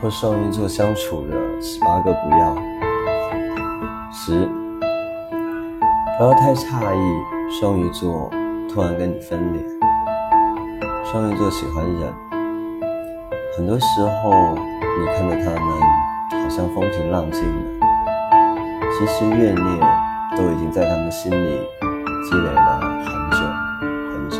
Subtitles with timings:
[0.00, 2.56] 和双鱼座相处的十八个不要。
[4.10, 4.48] 十，
[6.16, 8.30] 不要太诧异，双鱼座
[8.66, 9.62] 突然跟你翻脸。
[11.04, 12.14] 双鱼座喜欢忍，
[13.58, 17.42] 很多时候你看着他们好像风平浪静，
[18.98, 19.80] 其实怨念
[20.34, 21.60] 都已经在他们心里
[22.24, 23.38] 积累了很久
[24.12, 24.38] 很久。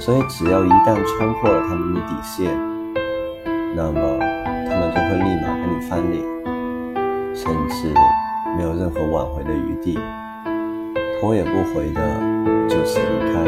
[0.00, 2.73] 所以只要一旦冲破了他们的底线。
[3.76, 4.00] 那么，
[4.68, 6.22] 他们就会立马跟你翻脸，
[7.34, 7.92] 甚至
[8.56, 9.98] 没有任何挽回的余地，
[11.20, 12.00] 头也不回的
[12.68, 13.44] 就此离开。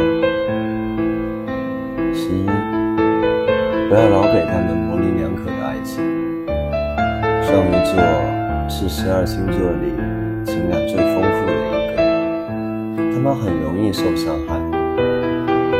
[2.12, 2.44] 十一，
[3.88, 6.02] 不要老给他们模棱两可的爱情。
[7.44, 7.94] 双鱼座
[8.68, 9.94] 是十二星座里
[10.44, 11.98] 情感最丰富的一个，
[13.14, 14.58] 他们很容易受伤害，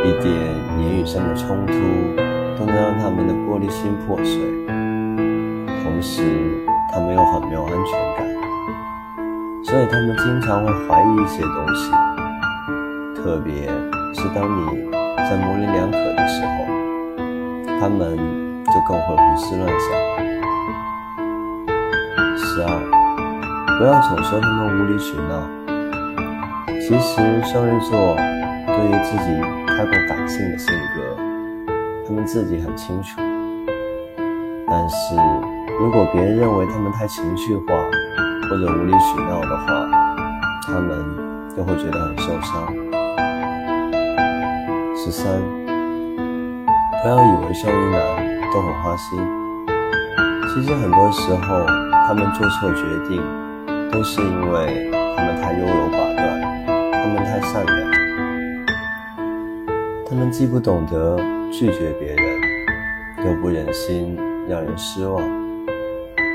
[0.05, 0.33] 一点
[0.79, 2.26] 言语上的冲突。
[2.59, 4.41] 都能让他们的玻璃心破碎，
[5.83, 6.23] 同时
[6.91, 8.27] 他们又很没有安全感，
[9.63, 11.91] 所以他们经常会怀疑一些东西，
[13.15, 13.69] 特别
[14.15, 16.65] 是当你在模棱两可的时候，
[17.79, 18.17] 他们
[18.67, 19.87] 就更会胡思乱想。
[22.39, 22.69] 十二，
[23.79, 25.43] 不要总说他们无理取闹，
[26.81, 28.17] 其实双鱼座
[28.67, 29.27] 对于自己
[29.67, 31.26] 太过感性的性格。
[32.07, 33.21] 他们自己很清楚，
[34.69, 35.17] 但是
[35.81, 37.65] 如果别人认为他们太情绪化
[38.49, 39.67] 或者无理取闹的话，
[40.69, 41.05] 他们
[41.57, 42.73] 就会觉得很受伤。
[44.95, 45.43] 十三，
[47.03, 48.01] 不要以为双鱼男
[48.53, 49.19] 都很花心，
[50.55, 51.67] 其实很多时候
[52.07, 53.21] 他们做错决定，
[53.91, 56.41] 都是因为他们太优柔寡断，
[56.93, 57.77] 他们太善良，
[60.09, 61.36] 他们既不懂得。
[61.51, 62.41] 拒绝别人，
[63.25, 64.17] 又不忍心
[64.49, 65.23] 让人失望，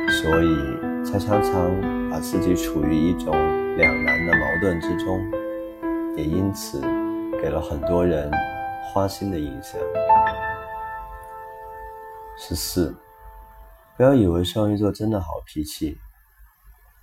[0.09, 3.31] 所以才常常把自己处于一种
[3.77, 5.21] 两难的矛盾之中，
[6.17, 6.81] 也因此
[7.41, 8.31] 给了很多人
[8.83, 9.79] 花心的印象。
[12.37, 12.95] 十四，
[13.95, 15.99] 不要以为双鱼座真的好脾气，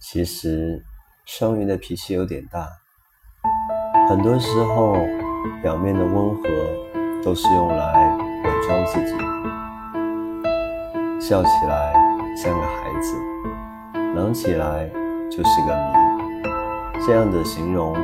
[0.00, 0.82] 其实
[1.24, 2.66] 双鱼的脾气有点大，
[4.08, 4.96] 很多时候
[5.62, 6.97] 表面的温和。
[7.22, 9.14] 都是用来伪装自己，
[11.20, 11.92] 笑起来
[12.36, 13.16] 像个孩子，
[14.14, 14.88] 冷起来
[15.30, 17.06] 就是个谜。
[17.06, 17.94] 这样的形容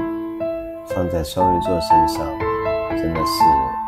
[0.86, 2.26] 放在双鱼座身上，
[2.90, 3.83] 真的是。